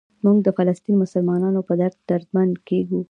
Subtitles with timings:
[0.23, 2.99] موږ د فلسطیني مسلمانانو په درد دردمند کېږو.